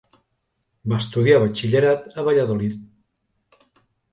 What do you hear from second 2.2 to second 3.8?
a Valladolid.